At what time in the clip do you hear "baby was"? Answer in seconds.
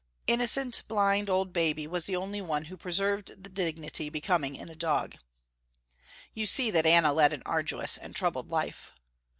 1.53-2.05